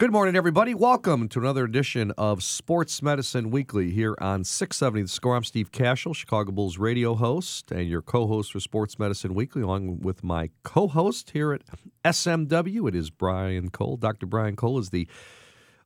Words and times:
Good 0.00 0.12
morning, 0.12 0.34
everybody. 0.34 0.72
Welcome 0.72 1.28
to 1.28 1.40
another 1.40 1.62
edition 1.62 2.10
of 2.16 2.42
Sports 2.42 3.02
Medicine 3.02 3.50
Weekly 3.50 3.90
here 3.90 4.16
on 4.18 4.44
670 4.44 5.02
The 5.02 5.08
Score. 5.08 5.36
I'm 5.36 5.44
Steve 5.44 5.70
Kashul, 5.72 6.16
Chicago 6.16 6.52
Bulls 6.52 6.78
radio 6.78 7.14
host, 7.14 7.70
and 7.70 7.86
your 7.86 8.00
co 8.00 8.26
host 8.26 8.52
for 8.52 8.60
Sports 8.60 8.98
Medicine 8.98 9.34
Weekly, 9.34 9.60
along 9.60 10.00
with 10.00 10.24
my 10.24 10.48
co 10.62 10.88
host 10.88 11.32
here 11.32 11.52
at 11.52 11.64
SMW. 12.02 12.88
It 12.88 12.94
is 12.94 13.10
Brian 13.10 13.68
Cole. 13.68 13.98
Dr. 13.98 14.24
Brian 14.24 14.56
Cole 14.56 14.78
is 14.78 14.88
the 14.88 15.06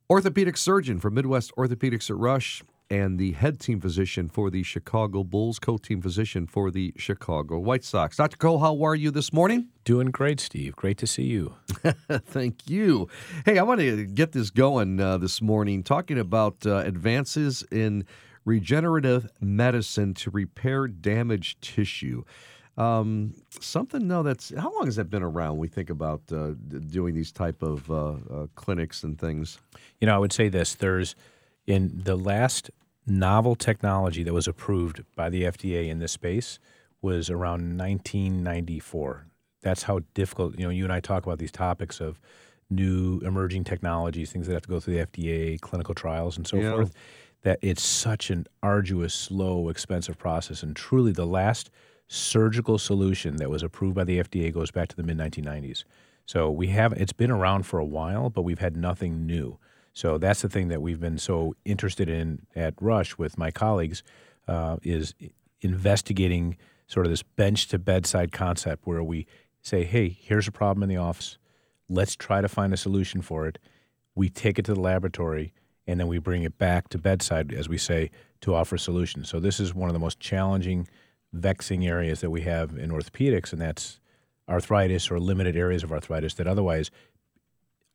orthopedic 0.09 0.55
surgeon 0.55 1.01
for 1.01 1.11
Midwest 1.11 1.51
Orthopedics 1.57 2.09
at 2.09 2.15
Rush 2.15 2.63
and 2.89 3.17
the 3.17 3.31
head 3.33 3.59
team 3.59 3.79
physician 3.79 4.29
for 4.29 4.49
the 4.49 4.63
Chicago 4.63 5.23
Bulls, 5.23 5.59
co 5.59 5.77
team 5.77 6.01
physician 6.01 6.47
for 6.47 6.71
the 6.71 6.93
Chicago 6.97 7.57
White 7.57 7.83
Sox. 7.83 8.17
Dr. 8.17 8.37
Cole, 8.37 8.59
how 8.59 8.83
are 8.83 8.95
you 8.95 9.11
this 9.11 9.33
morning? 9.33 9.69
Doing 9.83 10.11
great, 10.11 10.39
Steve. 10.39 10.75
Great 10.75 10.97
to 10.99 11.07
see 11.07 11.23
you. 11.23 11.55
Thank 12.09 12.69
you. 12.69 13.07
Hey, 13.45 13.57
I 13.57 13.63
want 13.63 13.79
to 13.81 14.05
get 14.05 14.31
this 14.31 14.49
going 14.49 14.99
uh, 14.99 15.17
this 15.17 15.41
morning 15.41 15.83
talking 15.83 16.19
about 16.19 16.65
uh, 16.65 16.77
advances 16.77 17.63
in 17.71 18.05
regenerative 18.45 19.27
medicine 19.41 20.13
to 20.13 20.29
repair 20.29 20.87
damaged 20.87 21.61
tissue. 21.61 22.23
Um, 22.77 23.33
something 23.59 24.05
no, 24.07 24.21
that's 24.21 24.53
how 24.55 24.71
long 24.73 24.85
has 24.85 24.97
that 24.97 25.09
been 25.09 25.23
around? 25.23 25.57
We 25.57 25.69
think 25.69 25.89
about 25.89 26.21
uh, 26.31 26.51
doing 26.89 27.15
these 27.15 27.31
type 27.31 27.63
of 27.63 27.89
uh, 27.89 27.95
uh, 28.29 28.47
clinics 28.55 29.03
and 29.03 29.17
things. 29.17 29.59
You 30.01 30.07
know, 30.07 30.15
I 30.15 30.17
would 30.17 30.33
say 30.33 30.49
this: 30.49 30.75
there's 30.75 31.15
in 31.67 32.01
the 32.03 32.15
last 32.15 32.69
novel 33.07 33.55
technology 33.55 34.23
that 34.23 34.33
was 34.33 34.47
approved 34.47 35.03
by 35.15 35.29
the 35.29 35.43
FDA 35.43 35.89
in 35.89 35.99
this 35.99 36.11
space 36.11 36.59
was 37.01 37.29
around 37.29 37.77
1994. 37.77 39.27
That's 39.61 39.83
how 39.83 39.99
difficult, 40.13 40.57
you 40.57 40.65
know, 40.65 40.69
you 40.71 40.83
and 40.83 40.93
I 40.93 40.99
talk 40.99 41.25
about 41.25 41.39
these 41.39 41.51
topics 41.51 41.99
of 41.99 42.19
new 42.69 43.19
emerging 43.19 43.63
technologies, 43.63 44.31
things 44.31 44.47
that 44.47 44.53
have 44.53 44.63
to 44.63 44.69
go 44.69 44.79
through 44.79 44.95
the 44.95 45.05
FDA, 45.05 45.59
clinical 45.61 45.93
trials, 45.93 46.37
and 46.37 46.47
so 46.47 46.57
Yeah. 46.57 46.71
forth, 46.71 46.93
that 47.43 47.59
it's 47.61 47.83
such 47.83 48.31
an 48.31 48.47
arduous, 48.63 49.13
slow, 49.13 49.69
expensive 49.69 50.17
process. 50.17 50.63
And 50.63 50.75
truly, 50.75 51.11
the 51.11 51.27
last 51.27 51.69
surgical 52.07 52.77
solution 52.79 53.35
that 53.37 53.49
was 53.51 53.61
approved 53.61 53.95
by 53.95 54.03
the 54.03 54.17
FDA 54.19 54.51
goes 54.51 54.71
back 54.71 54.87
to 54.89 54.95
the 54.95 55.03
mid 55.03 55.17
1990s. 55.17 55.83
So 56.25 56.49
we 56.49 56.67
have, 56.69 56.93
it's 56.93 57.13
been 57.13 57.29
around 57.29 57.67
for 57.67 57.77
a 57.77 57.85
while, 57.85 58.31
but 58.31 58.41
we've 58.41 58.59
had 58.59 58.75
nothing 58.75 59.27
new. 59.27 59.59
So 59.95 60.17
that's 60.17 60.41
the 60.41 60.49
thing 60.49 60.67
that 60.67 60.81
we've 60.81 60.99
been 60.99 61.17
so 61.17 61.55
interested 61.63 62.09
in 62.09 62.45
at 62.53 62.73
Rush 62.81 63.17
with 63.17 63.37
my 63.37 63.49
colleagues 63.49 64.03
uh, 64.45 64.75
is 64.83 65.15
investigating 65.61 66.57
sort 66.85 67.05
of 67.05 67.11
this 67.11 67.23
bench 67.23 67.69
to 67.69 67.79
bedside 67.79 68.33
concept 68.33 68.85
where 68.85 69.01
we 69.01 69.25
say, 69.61 69.85
hey, 69.85 70.09
here's 70.09 70.49
a 70.49 70.51
problem 70.51 70.83
in 70.83 70.89
the 70.89 70.97
office. 70.97 71.37
Let's 71.87 72.13
try 72.13 72.41
to 72.41 72.49
find 72.49 72.73
a 72.73 72.77
solution 72.77 73.21
for 73.21 73.47
it. 73.47 73.57
We 74.15 74.27
take 74.27 74.59
it 74.59 74.65
to 74.65 74.73
the 74.73 74.81
laboratory 74.81 75.53
and 75.87 75.97
then 75.97 76.07
we 76.07 76.19
bring 76.19 76.43
it 76.43 76.57
back 76.57 76.89
to 76.89 76.97
bedside, 76.97 77.53
as 77.53 77.69
we 77.69 77.77
say, 77.77 78.11
to 78.41 78.53
offer 78.53 78.77
solutions. 78.77 79.29
So 79.29 79.39
this 79.39 79.61
is 79.61 79.73
one 79.73 79.87
of 79.89 79.93
the 79.93 79.99
most 79.99 80.19
challenging, 80.19 80.89
vexing 81.31 81.87
areas 81.87 82.19
that 82.19 82.31
we 82.31 82.41
have 82.41 82.77
in 82.77 82.91
orthopedics, 82.91 83.53
and 83.53 83.61
that's 83.61 84.01
arthritis 84.49 85.09
or 85.09 85.19
limited 85.19 85.55
areas 85.55 85.83
of 85.83 85.91
arthritis 85.93 86.33
that 86.33 86.47
otherwise 86.47 86.91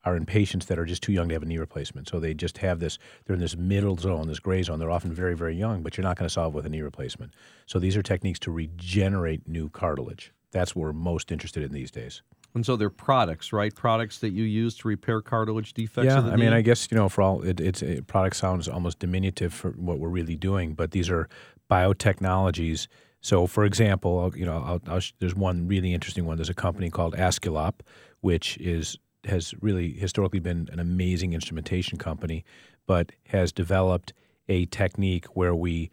are 0.04 0.16
in 0.16 0.24
patients 0.24 0.66
that 0.66 0.78
are 0.78 0.84
just 0.84 1.02
too 1.02 1.12
young 1.12 1.28
to 1.28 1.34
have 1.34 1.42
a 1.42 1.46
knee 1.46 1.58
replacement. 1.58 2.08
So 2.08 2.18
they 2.18 2.32
just 2.32 2.58
have 2.58 2.80
this, 2.80 2.98
they're 3.24 3.34
in 3.34 3.40
this 3.40 3.56
middle 3.56 3.96
zone, 3.96 4.28
this 4.28 4.40
gray 4.40 4.62
zone. 4.62 4.78
They're 4.78 4.90
often 4.90 5.12
very, 5.12 5.36
very 5.36 5.54
young, 5.56 5.82
but 5.82 5.96
you're 5.96 6.04
not 6.04 6.16
going 6.16 6.26
to 6.26 6.32
solve 6.32 6.54
with 6.54 6.64
a 6.66 6.70
knee 6.70 6.80
replacement. 6.80 7.34
So 7.66 7.78
these 7.78 7.96
are 7.96 8.02
techniques 8.02 8.38
to 8.40 8.50
regenerate 8.50 9.46
new 9.46 9.68
cartilage. 9.68 10.32
That's 10.52 10.74
what 10.74 10.82
we're 10.82 10.92
most 10.92 11.30
interested 11.30 11.62
in 11.62 11.72
these 11.72 11.90
days. 11.90 12.22
And 12.54 12.66
so 12.66 12.76
they're 12.76 12.90
products, 12.90 13.52
right? 13.52 13.72
Products 13.74 14.18
that 14.18 14.30
you 14.30 14.42
use 14.42 14.76
to 14.78 14.88
repair 14.88 15.20
cartilage 15.20 15.72
defects. 15.72 16.06
Yeah, 16.06 16.20
I 16.20 16.36
mean. 16.36 16.52
I 16.52 16.62
guess 16.62 16.88
you 16.90 16.96
know, 16.96 17.08
for 17.08 17.22
all 17.22 17.42
it, 17.42 17.60
it's 17.60 17.80
it, 17.80 18.08
product 18.08 18.34
sounds 18.36 18.68
almost 18.68 18.98
diminutive 18.98 19.54
for 19.54 19.70
what 19.72 20.00
we're 20.00 20.08
really 20.08 20.34
doing, 20.34 20.74
but 20.74 20.90
these 20.90 21.08
are 21.08 21.28
biotechnologies. 21.70 22.88
So, 23.20 23.46
for 23.46 23.64
example, 23.64 24.32
you 24.34 24.44
know, 24.44 24.56
I'll, 24.56 24.80
I'll, 24.92 25.00
there's 25.20 25.34
one 25.36 25.68
really 25.68 25.94
interesting 25.94 26.24
one. 26.24 26.38
There's 26.38 26.48
a 26.48 26.54
company 26.54 26.90
called 26.90 27.14
Aesculap, 27.14 27.74
which 28.20 28.56
is 28.58 28.98
has 29.24 29.54
really 29.60 29.92
historically 29.92 30.40
been 30.40 30.68
an 30.72 30.78
amazing 30.78 31.32
instrumentation 31.32 31.98
company, 31.98 32.44
but 32.86 33.12
has 33.28 33.52
developed 33.52 34.12
a 34.48 34.66
technique 34.66 35.26
where 35.36 35.54
we 35.54 35.90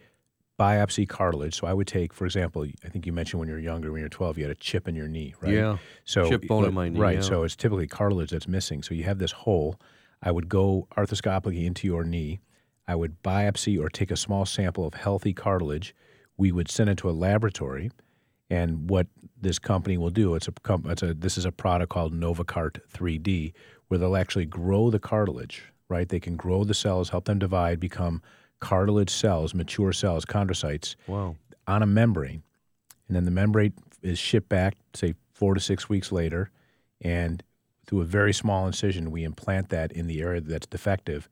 biopsy 0.59 1.07
cartilage. 1.07 1.55
So 1.55 1.67
I 1.67 1.73
would 1.73 1.87
take, 1.87 2.13
for 2.13 2.25
example, 2.25 2.65
I 2.83 2.89
think 2.89 3.05
you 3.05 3.13
mentioned 3.13 3.39
when 3.39 3.47
you 3.47 3.53
were 3.53 3.59
younger, 3.59 3.91
when 3.91 3.99
you 3.99 4.05
were 4.05 4.09
12, 4.09 4.37
you 4.39 4.43
had 4.45 4.51
a 4.51 4.55
chip 4.55 4.87
in 4.87 4.95
your 4.95 5.07
knee, 5.07 5.35
right? 5.41 5.53
Yeah. 5.53 5.77
So 6.05 6.29
Chip 6.29 6.47
bone 6.47 6.65
in 6.65 6.73
my 6.73 6.89
knee, 6.89 6.99
Right. 6.99 7.15
yeah. 7.17 7.21
So 7.21 7.43
it's 7.43 7.55
typically 7.55 7.85
cartilage 7.87 8.31
that's 8.31 8.47
missing. 8.47 8.81
So 8.81 8.95
you 8.95 9.03
have 9.03 9.19
this 9.19 9.31
hole. 9.31 9.79
I 10.23 10.31
would 10.31 10.49
go 10.49 10.87
arthroscopically 10.97 11.65
into 11.65 11.85
your 11.85 12.03
knee. 12.03 12.39
I 12.87 12.95
would 12.95 13.21
biopsy 13.21 13.79
or 13.79 13.89
take 13.89 14.09
a 14.09 14.17
small 14.17 14.45
sample 14.45 14.87
of 14.87 14.95
healthy 14.95 15.33
cartilage. 15.33 15.93
We 16.37 16.51
would 16.51 16.71
send 16.71 16.89
it 16.89 16.97
to 16.99 17.09
a 17.09 17.11
laboratory, 17.11 17.91
and 18.49 18.89
what 18.89 19.07
this 19.39 19.59
company 19.59 19.97
will 19.97 20.09
do, 20.09 20.35
it's 20.35 20.47
a, 20.47 20.53
it's 20.85 21.03
a 21.03 21.13
this 21.13 21.37
is 21.37 21.45
a 21.45 21.51
product 21.51 21.91
called 21.91 22.13
NOVOCART 22.13 22.79
3D, 22.91 23.53
where 23.87 23.97
they'll 23.97 24.15
actually 24.17 24.45
grow 24.45 24.89
the 24.89 24.99
cartilage. 24.99 25.63
Right. 25.89 26.09
They 26.09 26.19
can 26.19 26.35
grow 26.35 26.65
the 26.65 26.73
cells, 26.73 27.09
help 27.09 27.25
them 27.25 27.39
divide, 27.39 27.79
become 27.79 28.21
cartilage 28.59 29.09
cells, 29.09 29.53
mature 29.53 29.93
cells, 29.93 30.25
chondrocytes 30.25 30.95
Wow. 31.07 31.37
on 31.65 31.81
a 31.81 31.85
membrane, 31.85 32.43
and 33.07 33.15
then 33.15 33.23
the 33.23 33.31
membrane 33.31 33.73
is 34.01 34.19
shipped 34.19 34.49
back, 34.49 34.75
say 34.93 35.13
four 35.31 35.53
to 35.53 35.61
six 35.61 35.87
weeks 35.87 36.11
later, 36.11 36.51
and 36.99 37.41
through 37.85 38.01
a 38.01 38.05
very 38.05 38.33
small 38.33 38.67
incision, 38.67 39.11
we 39.11 39.23
implant 39.23 39.69
that 39.69 39.93
in 39.93 40.07
the 40.07 40.21
area 40.21 40.41
that's 40.41 40.67
defective, 40.67 41.29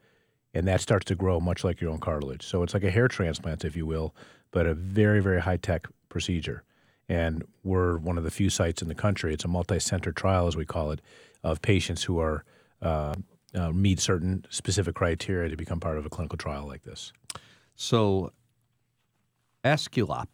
and 0.53 0.66
that 0.70 0.80
starts 0.80 1.03
to 1.06 1.16
grow 1.16 1.42
much 1.42 1.66
like 1.66 1.82
your 1.82 1.92
own 1.92 2.00
cartilage. 2.00 2.46
So 2.47 2.64
it's 2.64 2.74
like 2.74 2.84
a 2.86 2.92
hair 2.92 3.09
transplant, 3.09 3.66
if 3.66 3.76
you 3.76 3.86
will, 3.86 4.16
but 4.52 4.66
a 4.66 4.74
very, 4.74 5.20
very 5.22 5.42
high 5.42 5.58
tech 5.58 5.86
procedure. 6.08 6.64
And 7.07 7.43
we're 7.63 7.97
one 7.97 8.17
of 8.17 8.23
the 8.23 8.31
few 8.31 8.49
sites 8.49 8.81
in 8.81 8.88
the 8.88 8.95
country. 8.95 9.33
It's 9.33 9.45
a 9.45 9.47
multi-center 9.47 10.11
trial, 10.11 10.47
as 10.47 10.55
we 10.55 10.66
call 10.66 10.91
it, 10.91 11.01
of 11.43 11.61
patients 11.61 12.03
who 12.03 12.19
are 12.19 12.43
uh, 12.81 13.13
uh, 13.53 13.71
meet 13.71 13.99
certain 13.99 14.45
specific 14.49 14.95
criteria 14.95 15.49
to 15.49 15.55
become 15.55 15.79
part 15.79 15.97
of 15.97 16.05
a 16.05 16.09
clinical 16.09 16.38
trial 16.38 16.66
like 16.66 16.83
this. 16.83 17.13
So, 17.75 18.31
Aesculap. 19.63 20.27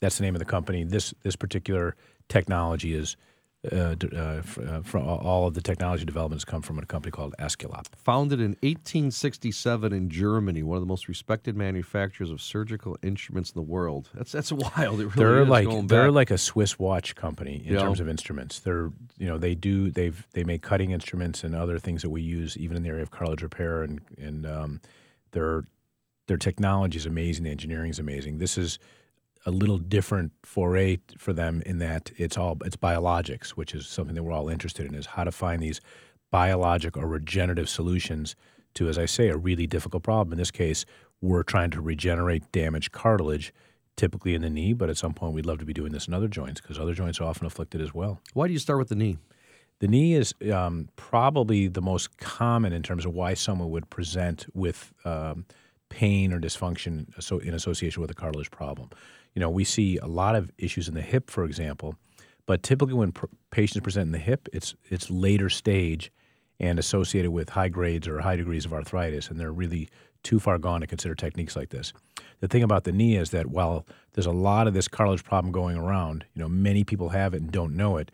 That's 0.00 0.18
the 0.18 0.24
name 0.24 0.34
of 0.34 0.40
the 0.40 0.44
company. 0.44 0.84
This 0.84 1.14
this 1.22 1.36
particular 1.36 1.94
technology 2.28 2.94
is 2.94 3.16
uh, 3.70 3.94
uh, 4.12 4.16
uh, 4.16 4.82
from 4.82 5.06
all 5.06 5.46
of 5.46 5.54
the 5.54 5.60
technology 5.60 6.04
developments 6.04 6.44
come 6.44 6.62
from 6.62 6.78
a 6.80 6.84
company 6.86 7.12
called 7.12 7.32
Aesculap. 7.38 7.86
Founded 7.96 8.40
in 8.40 8.56
1867 8.62 9.92
in 9.92 10.10
Germany, 10.10 10.64
one 10.64 10.76
of 10.76 10.82
the 10.82 10.86
most 10.86 11.06
respected 11.06 11.56
manufacturers 11.56 12.30
of 12.30 12.40
surgical 12.42 12.96
instruments 13.04 13.50
in 13.50 13.54
the 13.54 13.62
world. 13.62 14.10
That's 14.14 14.32
that's 14.32 14.50
wild. 14.76 15.00
It 15.00 15.06
really 15.06 15.10
They're 15.14 15.44
like 15.44 15.86
they're 15.86 16.10
like 16.10 16.30
a 16.32 16.38
Swiss 16.38 16.78
watch 16.78 17.14
company 17.14 17.62
in 17.64 17.74
Yeah. 17.74 17.80
terms 17.80 18.00
of 18.00 18.08
instruments. 18.08 18.58
They're 18.58 18.90
you 19.16 19.28
know 19.28 19.38
they 19.38 19.54
do 19.54 19.90
they've 19.90 20.26
they 20.32 20.42
make 20.42 20.62
cutting 20.62 20.90
instruments 20.90 21.44
and 21.44 21.54
other 21.54 21.78
things 21.78 22.02
that 22.02 22.10
we 22.10 22.22
use 22.22 22.56
even 22.56 22.76
in 22.76 22.82
the 22.82 22.88
area 22.88 23.02
of 23.02 23.12
cartilage 23.12 23.42
repair 23.42 23.82
and 23.84 24.00
and 24.18 24.44
um, 24.44 24.80
their 25.30 25.64
their 26.26 26.36
technology 26.36 26.96
is 26.98 27.06
amazing. 27.06 27.44
The 27.44 27.50
engineering 27.50 27.90
is 27.90 27.98
amazing. 28.00 28.38
This 28.38 28.58
is 28.58 28.78
a 29.44 29.50
little 29.50 29.78
different 29.78 30.32
foray 30.42 30.98
for 31.18 31.32
them 31.32 31.62
in 31.66 31.78
that 31.78 32.10
it's 32.16 32.36
all 32.36 32.58
it's 32.64 32.76
biologics, 32.76 33.50
which 33.50 33.74
is 33.74 33.86
something 33.86 34.14
that 34.14 34.22
we're 34.22 34.32
all 34.32 34.48
interested 34.48 34.86
in. 34.86 34.94
Is 34.94 35.06
how 35.06 35.24
to 35.24 35.32
find 35.32 35.62
these 35.62 35.80
biologic 36.30 36.96
or 36.96 37.06
regenerative 37.06 37.68
solutions 37.68 38.36
to, 38.74 38.88
as 38.88 38.98
I 38.98 39.06
say, 39.06 39.28
a 39.28 39.36
really 39.36 39.66
difficult 39.66 40.02
problem. 40.02 40.32
In 40.32 40.38
this 40.38 40.50
case, 40.50 40.84
we're 41.20 41.42
trying 41.42 41.70
to 41.70 41.80
regenerate 41.80 42.50
damaged 42.52 42.92
cartilage, 42.92 43.52
typically 43.96 44.34
in 44.34 44.42
the 44.42 44.50
knee, 44.50 44.72
but 44.72 44.88
at 44.88 44.96
some 44.96 45.12
point 45.12 45.34
we'd 45.34 45.46
love 45.46 45.58
to 45.58 45.64
be 45.64 45.74
doing 45.74 45.92
this 45.92 46.08
in 46.08 46.14
other 46.14 46.28
joints 46.28 46.60
because 46.60 46.78
other 46.78 46.94
joints 46.94 47.20
are 47.20 47.24
often 47.24 47.46
afflicted 47.46 47.80
as 47.80 47.92
well. 47.94 48.20
Why 48.32 48.46
do 48.46 48.52
you 48.52 48.58
start 48.58 48.78
with 48.78 48.88
the 48.88 48.96
knee? 48.96 49.18
The 49.80 49.88
knee 49.88 50.14
is 50.14 50.34
um, 50.52 50.88
probably 50.96 51.66
the 51.66 51.82
most 51.82 52.16
common 52.16 52.72
in 52.72 52.82
terms 52.82 53.04
of 53.04 53.12
why 53.14 53.34
someone 53.34 53.70
would 53.70 53.90
present 53.90 54.46
with 54.54 54.92
um, 55.04 55.44
pain 55.88 56.32
or 56.32 56.40
dysfunction 56.40 57.06
in 57.42 57.54
association 57.54 58.00
with 58.00 58.10
a 58.10 58.14
cartilage 58.14 58.50
problem. 58.50 58.90
You 59.34 59.40
know, 59.40 59.50
we 59.50 59.64
see 59.64 59.96
a 59.98 60.06
lot 60.06 60.34
of 60.36 60.50
issues 60.58 60.88
in 60.88 60.94
the 60.94 61.02
hip, 61.02 61.30
for 61.30 61.44
example, 61.44 61.96
but 62.46 62.62
typically 62.62 62.94
when 62.94 63.12
pr- 63.12 63.26
patients 63.50 63.82
present 63.82 64.06
in 64.06 64.12
the 64.12 64.18
hip, 64.18 64.48
it's 64.52 64.74
it's 64.90 65.10
later 65.10 65.48
stage 65.48 66.12
and 66.60 66.78
associated 66.78 67.30
with 67.30 67.50
high 67.50 67.68
grades 67.68 68.06
or 68.06 68.20
high 68.20 68.36
degrees 68.36 68.64
of 68.64 68.72
arthritis, 68.72 69.28
and 69.28 69.38
they're 69.38 69.52
really 69.52 69.88
too 70.22 70.38
far 70.38 70.58
gone 70.58 70.80
to 70.80 70.86
consider 70.86 71.14
techniques 71.14 71.56
like 71.56 71.70
this. 71.70 71.92
The 72.40 72.48
thing 72.48 72.62
about 72.62 72.84
the 72.84 72.92
knee 72.92 73.16
is 73.16 73.30
that 73.30 73.46
while 73.46 73.86
there's 74.12 74.26
a 74.26 74.32
lot 74.32 74.66
of 74.66 74.74
this 74.74 74.88
cartilage 74.88 75.24
problem 75.24 75.52
going 75.52 75.76
around, 75.76 76.24
you 76.34 76.42
know, 76.42 76.48
many 76.48 76.84
people 76.84 77.10
have 77.10 77.34
it 77.34 77.42
and 77.42 77.50
don't 77.50 77.76
know 77.76 77.96
it. 77.96 78.10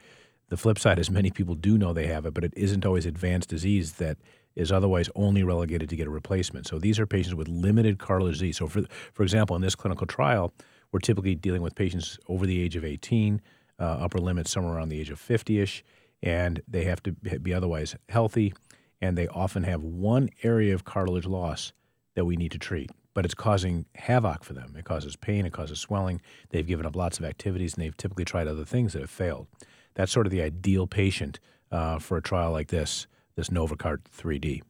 The 0.48 0.56
flip 0.56 0.78
side 0.78 0.98
is 0.98 1.10
many 1.10 1.30
people 1.30 1.54
do 1.54 1.76
know 1.76 1.92
they 1.92 2.06
have 2.06 2.24
it, 2.24 2.32
but 2.32 2.44
it 2.44 2.54
isn't 2.56 2.86
always 2.86 3.04
advanced 3.04 3.50
disease 3.50 3.94
that 3.94 4.16
is 4.56 4.72
otherwise 4.72 5.10
only 5.14 5.42
relegated 5.42 5.88
to 5.90 5.96
get 5.96 6.06
a 6.06 6.10
replacement. 6.10 6.66
So 6.66 6.78
these 6.78 6.98
are 6.98 7.06
patients 7.06 7.34
with 7.34 7.48
limited 7.48 7.98
cartilage 7.98 8.34
disease. 8.34 8.56
So 8.56 8.66
for 8.66 8.82
for 9.12 9.22
example, 9.22 9.54
in 9.56 9.62
this 9.62 9.74
clinical 9.74 10.06
trial, 10.06 10.52
we're 10.92 11.00
typically 11.00 11.34
dealing 11.34 11.62
with 11.62 11.74
patients 11.74 12.18
over 12.28 12.46
the 12.46 12.60
age 12.62 12.76
of 12.76 12.84
18, 12.84 13.40
uh, 13.78 13.82
upper 13.82 14.18
limit 14.18 14.48
somewhere 14.48 14.74
around 14.74 14.88
the 14.88 15.00
age 15.00 15.10
of 15.10 15.20
50ish, 15.20 15.82
and 16.22 16.62
they 16.66 16.84
have 16.84 17.02
to 17.04 17.12
be 17.12 17.54
otherwise 17.54 17.94
healthy. 18.08 18.52
and 19.00 19.16
they 19.16 19.28
often 19.28 19.62
have 19.62 19.84
one 19.84 20.28
area 20.42 20.74
of 20.74 20.84
cartilage 20.84 21.24
loss 21.24 21.72
that 22.16 22.24
we 22.24 22.34
need 22.34 22.50
to 22.50 22.58
treat. 22.58 22.90
But 23.14 23.24
it's 23.24 23.34
causing 23.34 23.86
havoc 23.94 24.42
for 24.42 24.52
them. 24.52 24.74
It 24.76 24.84
causes 24.84 25.14
pain, 25.14 25.46
it 25.46 25.52
causes 25.52 25.78
swelling. 25.78 26.20
They've 26.50 26.66
given 26.66 26.84
up 26.84 26.96
lots 26.96 27.16
of 27.20 27.24
activities, 27.24 27.74
and 27.74 27.84
they've 27.84 27.96
typically 27.96 28.24
tried 28.24 28.48
other 28.48 28.64
things 28.64 28.94
that 28.94 29.02
have 29.02 29.10
failed. 29.10 29.46
That's 29.94 30.10
sort 30.10 30.26
of 30.26 30.32
the 30.32 30.42
ideal 30.42 30.88
patient 30.88 31.38
uh, 31.70 32.00
for 32.00 32.16
a 32.16 32.22
trial 32.22 32.50
like 32.50 32.68
this, 32.68 33.06
this 33.36 33.50
NOVOCART 33.50 33.98
3D. 34.16 34.62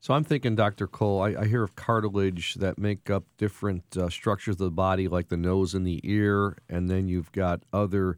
So 0.00 0.14
I'm 0.14 0.24
thinking, 0.24 0.54
Dr. 0.54 0.86
Cole, 0.86 1.22
I, 1.22 1.34
I 1.40 1.46
hear 1.46 1.62
of 1.62 1.74
cartilage 1.74 2.54
that 2.54 2.78
make 2.78 3.10
up 3.10 3.24
different 3.38 3.96
uh, 3.96 4.08
structures 4.08 4.54
of 4.54 4.58
the 4.58 4.70
body, 4.70 5.08
like 5.08 5.28
the 5.28 5.36
nose 5.36 5.74
and 5.74 5.86
the 5.86 6.00
ear, 6.04 6.58
and 6.68 6.88
then 6.88 7.08
you've 7.08 7.32
got 7.32 7.62
other 7.72 8.16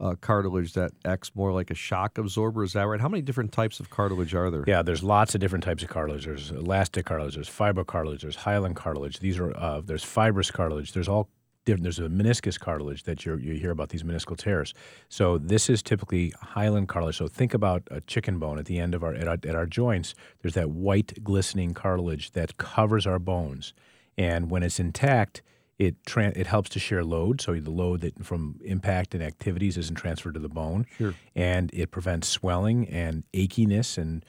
uh, 0.00 0.14
cartilage 0.20 0.72
that 0.74 0.92
acts 1.04 1.34
more 1.34 1.52
like 1.52 1.70
a 1.70 1.74
shock 1.74 2.18
absorber. 2.18 2.62
Is 2.64 2.74
that 2.74 2.82
right? 2.82 3.00
How 3.00 3.08
many 3.08 3.22
different 3.22 3.52
types 3.52 3.80
of 3.80 3.90
cartilage 3.90 4.34
are 4.34 4.50
there? 4.50 4.64
Yeah, 4.66 4.82
there's 4.82 5.02
lots 5.02 5.34
of 5.34 5.40
different 5.40 5.64
types 5.64 5.82
of 5.82 5.88
cartilage. 5.88 6.24
There's 6.24 6.50
elastic 6.50 7.06
cartilage, 7.06 7.34
there's 7.34 7.48
fibrocartilage, 7.48 8.20
there's 8.20 8.36
hyaline 8.36 8.74
cartilage. 8.74 9.20
These 9.20 9.38
are 9.38 9.56
uh, 9.56 9.80
there's 9.80 10.04
fibrous 10.04 10.50
cartilage. 10.50 10.92
There's 10.92 11.08
all 11.08 11.28
different. 11.66 11.82
There's 11.82 11.98
a 11.98 12.08
meniscus 12.08 12.58
cartilage 12.58 13.02
that 13.02 13.26
you 13.26 13.36
you 13.36 13.54
hear 13.54 13.70
about 13.70 13.90
these 13.90 14.02
meniscal 14.02 14.36
tears. 14.36 14.72
So 15.10 15.36
this 15.36 15.68
is 15.68 15.82
typically 15.82 16.32
hyaline 16.40 16.86
cartilage. 16.86 17.18
So 17.18 17.28
think 17.28 17.52
about 17.52 17.82
a 17.90 18.00
chicken 18.00 18.38
bone 18.38 18.58
at 18.58 18.64
the 18.64 18.78
end 18.78 18.94
of 18.94 19.04
our 19.04 19.14
at, 19.14 19.28
our 19.28 19.38
at 19.46 19.54
our 19.54 19.66
joints. 19.66 20.14
There's 20.40 20.54
that 20.54 20.70
white 20.70 21.22
glistening 21.22 21.74
cartilage 21.74 22.30
that 22.30 22.56
covers 22.56 23.06
our 23.06 23.18
bones, 23.18 23.74
and 24.16 24.50
when 24.50 24.62
it's 24.62 24.80
intact 24.80 25.42
it 25.78 25.94
tra- 26.06 26.32
it 26.34 26.46
helps 26.46 26.70
to 26.70 26.78
share 26.78 27.04
load, 27.04 27.40
so 27.40 27.54
the 27.54 27.70
load 27.70 28.00
that 28.00 28.24
from 28.24 28.58
impact 28.64 29.14
and 29.14 29.22
activities 29.22 29.76
isn't 29.76 29.96
transferred 29.96 30.34
to 30.34 30.40
the 30.40 30.48
bone, 30.48 30.86
sure. 30.96 31.14
and 31.34 31.70
it 31.74 31.90
prevents 31.90 32.28
swelling 32.28 32.88
and 32.88 33.24
achiness. 33.34 33.98
And 33.98 34.24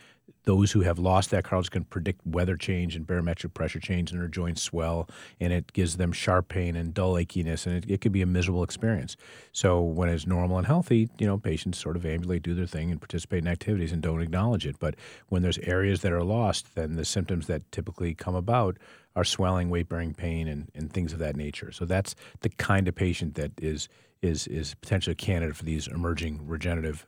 those 0.48 0.72
who 0.72 0.80
have 0.80 0.98
lost 0.98 1.30
that 1.30 1.44
cartilage 1.44 1.70
can 1.70 1.84
predict 1.84 2.26
weather 2.26 2.56
change 2.56 2.96
and 2.96 3.06
barometric 3.06 3.54
pressure 3.54 3.82
change, 3.82 4.12
and 4.12 4.22
their 4.22 4.30
joints 4.30 4.62
swell, 4.62 5.10
and 5.42 5.52
it 5.52 5.74
gives 5.74 5.98
them 5.98 6.14
sharp 6.14 6.48
pain 6.48 6.74
and 6.74 6.94
dull 6.94 7.16
achiness, 7.16 7.68
and 7.68 7.76
it, 7.76 7.92
it 7.92 8.00
can 8.00 8.14
be 8.14 8.22
a 8.22 8.26
miserable 8.26 8.64
experience. 8.64 9.18
So 9.52 9.82
when 9.82 10.08
it's 10.08 10.26
normal 10.26 10.58
and 10.58 10.66
healthy, 10.66 11.10
you 11.20 11.28
know, 11.28 11.38
patients 11.38 11.78
sort 11.78 11.98
of 11.98 12.06
ambulate, 12.06 12.44
do 12.44 12.56
their 12.56 12.66
thing, 12.66 12.90
and 12.90 13.02
participate 13.02 13.40
in 13.40 13.48
activities 13.50 13.92
and 13.92 14.02
don't 14.02 14.22
acknowledge 14.22 14.66
it. 14.66 14.78
But 14.80 14.96
when 15.28 15.42
there's 15.42 15.58
areas 15.60 16.02
that 16.04 16.14
are 16.14 16.24
lost, 16.24 16.76
then 16.76 16.96
the 16.96 17.04
symptoms 17.04 17.48
that 17.48 17.70
typically 17.74 18.14
come 18.14 18.34
about 18.34 18.78
are 19.18 19.26
swelling, 19.26 19.70
weight 19.70 19.90
bearing 19.90 20.14
pain, 20.14 20.48
and, 20.48 20.72
and 20.74 20.94
things 20.94 21.12
of 21.12 21.20
that 21.20 21.36
nature. 21.36 21.74
So 21.74 21.84
that's 21.84 22.16
the 22.40 22.50
kind 22.50 22.88
of 22.88 22.96
patient 22.96 23.36
that 23.36 23.52
is 23.62 23.90
is 24.22 24.48
is 24.48 24.76
potentially 24.76 25.12
a 25.12 25.16
candidate 25.16 25.58
for 25.58 25.66
these 25.66 25.88
emerging 25.88 26.48
regenerative 26.48 27.06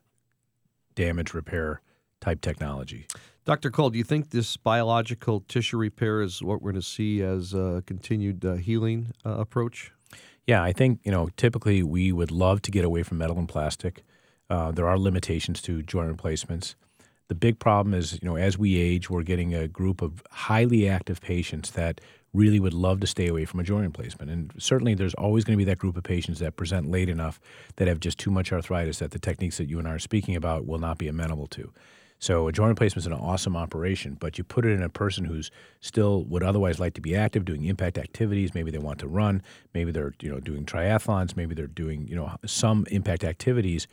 damage 0.94 1.34
repair 1.34 1.82
type 2.22 2.42
technology. 2.42 3.08
Dr. 3.46 3.72
Cole, 3.72 3.90
do 3.90 3.98
you 3.98 4.04
think 4.04 4.30
this 4.30 4.58
biological 4.58 5.42
tissue 5.48 5.78
repair 5.78 6.22
is 6.22 6.44
what 6.44 6.62
we're 6.62 6.72
going 6.72 6.82
to 6.82 6.88
see 6.88 7.22
as 7.22 7.54
a 7.54 7.84
continued 7.86 8.46
uh, 8.46 8.54
healing 8.56 9.12
uh, 9.26 9.32
approach? 9.32 9.92
Yeah, 10.46 10.64
I 10.64 10.72
think 10.72 11.00
you 11.04 11.12
know. 11.12 11.30
Typically, 11.38 11.84
we 11.84 12.12
would 12.12 12.32
love 12.32 12.62
to 12.64 12.72
get 12.72 12.84
away 12.84 13.04
from 13.04 13.20
metal 13.20 13.38
and 13.38 13.48
plastic. 13.48 14.04
Uh, 14.50 14.72
there 14.72 14.88
are 14.88 14.98
limitations 14.98 15.62
to 15.62 15.84
joint 15.84 16.10
replacements. 16.10 16.76
The 17.28 17.36
big 17.36 17.60
problem 17.60 17.94
is, 17.94 18.14
you 18.14 18.28
know, 18.28 18.36
as 18.36 18.58
we 18.58 18.78
age, 18.78 19.12
we're 19.12 19.22
getting 19.22 19.54
a 19.54 19.68
group 19.68 20.02
of 20.02 20.24
highly 20.32 20.90
active 20.90 21.22
patients 21.22 21.72
that 21.72 22.02
really 22.34 22.60
would 22.60 22.74
love 22.74 23.00
to 23.00 23.08
stay 23.08 23.28
away 23.28 23.46
from 23.46 23.60
a 23.60 23.64
joint 23.64 23.86
replacement. 23.86 24.32
And 24.32 24.52
certainly 24.58 24.96
there's 24.96 25.14
always 25.14 25.44
going 25.44 25.58
to 25.58 25.64
be 25.64 25.70
that 25.70 25.78
group 25.78 25.98
of 25.98 26.04
patients 26.04 26.40
that 26.40 26.56
present 26.56 26.90
late 26.90 27.10
enough 27.10 27.40
that 27.76 27.88
have 27.88 28.00
just 28.00 28.18
too 28.18 28.32
much 28.32 28.52
arthritis 28.52 29.00
that 29.00 29.12
the 29.12 29.20
techniques 29.20 29.58
that 29.58 29.70
you 29.70 29.80
and 29.80 29.88
I 29.88 29.92
are 29.92 30.00
speaking 30.00 30.36
about 30.36 30.66
will 30.66 30.80
not 30.80 30.98
be 30.98 31.08
amenable 31.08 31.48
to. 31.48 31.72
So 32.20 32.48
a 32.48 32.52
joint 32.52 32.70
replacement 32.70 33.04
is 33.04 33.08
an 33.08 33.14
awesome 33.14 33.56
operation, 33.56 34.18
but 34.20 34.38
you 34.38 34.44
put 34.44 34.66
it 34.66 34.72
in 34.72 34.84
a 34.84 34.90
person 34.90 35.26
who's 35.26 35.52
still 35.80 36.26
would 36.26 36.44
otherwise 36.44 36.80
like 36.80 36.94
to 36.96 37.02
be 37.02 37.16
active, 37.16 37.46
doing 37.46 37.66
impact 37.66 37.98
activities. 37.98 38.54
Maybe 38.54 38.72
they 38.72 38.78
want 38.78 39.00
to 39.00 39.08
run. 39.08 39.42
Maybe 39.74 39.92
they're 39.92 40.14
you 40.22 40.30
know 40.30 40.40
doing 40.40 40.66
triathlons. 40.66 41.36
Maybe 41.36 41.56
they're 41.56 41.68
doing 41.68 42.08
you 42.08 42.16
know 42.16 42.36
some 42.46 42.86
impact 42.92 43.24
activities 43.24 43.88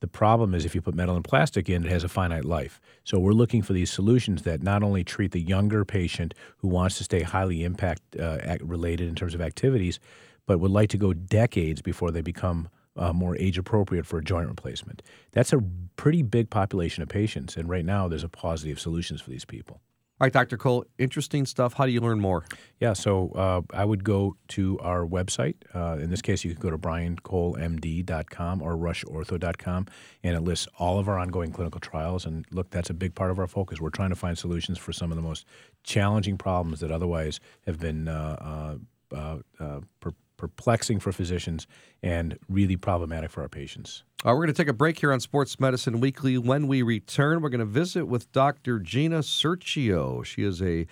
the 0.00 0.06
problem 0.06 0.54
is 0.54 0.64
if 0.64 0.74
you 0.74 0.80
put 0.80 0.94
metal 0.94 1.16
and 1.16 1.24
plastic 1.24 1.68
in, 1.68 1.84
it 1.84 1.90
has 1.90 2.04
a 2.04 2.08
finite 2.08 2.44
life. 2.44 2.80
So 3.02 3.18
we're 3.18 3.32
looking 3.32 3.62
for 3.62 3.72
these 3.72 3.90
solutions 3.90 4.42
that 4.42 4.62
not 4.62 4.82
only 4.82 5.02
treat 5.02 5.32
the 5.32 5.40
younger 5.40 5.84
patient 5.84 6.34
who 6.58 6.68
wants 6.68 6.98
to 6.98 7.04
stay 7.04 7.22
highly 7.22 7.64
impact 7.64 8.02
uh, 8.18 8.38
related 8.60 9.08
in 9.08 9.16
terms 9.16 9.34
of 9.34 9.40
activities, 9.40 9.98
but 10.46 10.60
would 10.60 10.70
like 10.70 10.88
to 10.90 10.98
go 10.98 11.12
decades 11.12 11.82
before 11.82 12.10
they 12.10 12.20
become 12.20 12.68
uh, 12.98 13.12
more 13.12 13.36
age 13.36 13.58
appropriate 13.58 14.06
for 14.06 14.18
a 14.18 14.24
joint 14.24 14.48
replacement. 14.48 15.02
That's 15.32 15.52
a 15.52 15.62
pretty 15.96 16.22
big 16.22 16.50
population 16.50 17.02
of 17.02 17.08
patients, 17.08 17.56
and 17.56 17.68
right 17.68 17.84
now 17.84 18.08
there's 18.08 18.24
a 18.24 18.28
paucity 18.28 18.70
of 18.70 18.80
solutions 18.80 19.20
for 19.20 19.30
these 19.30 19.44
people. 19.44 19.80
All 20.20 20.24
right, 20.24 20.32
Dr. 20.32 20.56
Cole, 20.56 20.84
interesting 20.98 21.46
stuff. 21.46 21.74
How 21.74 21.86
do 21.86 21.92
you 21.92 22.00
learn 22.00 22.18
more? 22.18 22.44
Yeah, 22.80 22.92
so 22.92 23.30
uh, 23.36 23.60
I 23.72 23.84
would 23.84 24.02
go 24.02 24.36
to 24.48 24.76
our 24.80 25.06
website. 25.06 25.54
Uh, 25.72 25.96
in 26.00 26.10
this 26.10 26.20
case, 26.22 26.42
you 26.42 26.52
can 26.52 26.60
go 26.60 26.70
to 26.70 26.78
briancolemd.com 26.78 28.60
or 28.60 28.76
rushortho.com, 28.76 29.86
and 30.24 30.36
it 30.36 30.40
lists 30.40 30.66
all 30.76 30.98
of 30.98 31.08
our 31.08 31.20
ongoing 31.20 31.52
clinical 31.52 31.78
trials. 31.78 32.26
And 32.26 32.44
look, 32.50 32.70
that's 32.70 32.90
a 32.90 32.94
big 32.94 33.14
part 33.14 33.30
of 33.30 33.38
our 33.38 33.46
focus. 33.46 33.80
We're 33.80 33.90
trying 33.90 34.10
to 34.10 34.16
find 34.16 34.36
solutions 34.36 34.76
for 34.76 34.92
some 34.92 35.12
of 35.12 35.16
the 35.16 35.22
most 35.22 35.46
challenging 35.84 36.36
problems 36.36 36.80
that 36.80 36.90
otherwise 36.90 37.38
have 37.66 37.78
been 37.78 38.08
uh, 38.08 38.76
uh, 39.12 39.16
uh, 39.16 39.38
uh 39.60 39.80
per- 40.00 40.14
perplexing 40.38 41.00
for 41.00 41.12
physicians 41.12 41.66
and 42.02 42.38
really 42.48 42.76
problematic 42.76 43.30
for 43.30 43.42
our 43.42 43.48
patients. 43.48 44.04
Uh, 44.24 44.30
we're 44.30 44.36
going 44.36 44.48
to 44.48 44.54
take 44.54 44.68
a 44.68 44.72
break 44.72 44.98
here 44.98 45.12
on 45.12 45.20
Sports 45.20 45.60
Medicine 45.60 46.00
Weekly. 46.00 46.38
When 46.38 46.66
we 46.66 46.80
return, 46.80 47.42
we're 47.42 47.50
going 47.50 47.58
to 47.60 47.66
visit 47.66 48.06
with 48.06 48.32
Dr. 48.32 48.78
Gina 48.78 49.18
Sirchio. 49.18 50.24
She 50.24 50.42
is 50.44 50.62
a 50.62 50.86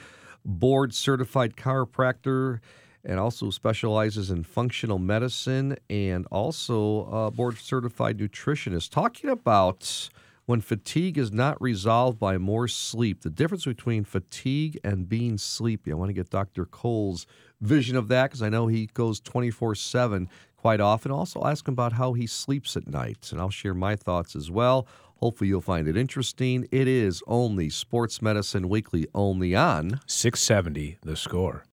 board 0.45 0.93
certified 0.93 1.57
chiropractor 1.57 2.61
and 3.05 3.19
also 3.19 3.51
specializes 3.51 4.31
in 4.31 4.43
functional 4.43 4.99
medicine 4.99 5.77
and 5.89 6.27
also 6.31 7.07
a 7.07 7.31
board 7.31 7.57
certified 7.57 8.19
nutritionist, 8.19 8.91
talking 8.91 9.31
about 9.31 10.11
when 10.47 10.61
fatigue 10.61 11.19
is 11.19 11.33
not 11.33 11.61
resolved 11.61 12.19
by 12.19 12.39
more 12.39 12.69
sleep, 12.69 13.23
the 13.23 13.31
difference 13.31 13.65
between 13.65 14.05
fatigue 14.05 14.79
and 14.83 15.09
being 15.09 15.37
sleepy. 15.37 15.91
I 15.93 15.97
want 15.97 16.09
to 16.09 16.15
get 16.15 16.31
Dr. 16.31 16.65
Cole's 16.65 17.27
vision 17.61 17.97
of 17.97 18.09
that 18.09 18.31
because 18.31 18.43
I 18.43 18.49
know 18.49 18.69
he 18.69 18.87
goes 18.87 19.21
24 19.21 19.75
7 19.75 20.29
quite 20.57 20.81
often. 20.81 21.11
Also, 21.11 21.45
ask 21.45 21.67
him 21.67 21.73
about 21.73 21.93
how 21.93 22.13
he 22.13 22.27
sleeps 22.27 22.77
at 22.77 22.87
night, 22.87 23.29
and 23.33 23.41
I'll 23.41 23.51
share 23.51 23.75
my 23.75 23.97
thoughts 23.97 24.35
as 24.35 24.51
well. 24.51 24.87
Hopefully, 25.21 25.49
you'll 25.49 25.61
find 25.61 25.89
it 25.89 25.97
interesting. 25.97 26.69
It 26.71 26.87
is 26.87 27.23
only 27.27 27.69
Sports 27.71 28.23
Medicine 28.23 28.69
Weekly, 28.69 29.07
only 29.15 29.55
on 29.55 30.01
670 30.07 30.99
The 31.03 31.17
Score. 31.17 31.65